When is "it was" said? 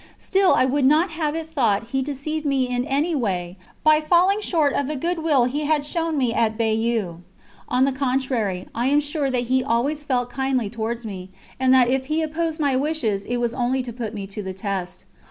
13.25-13.53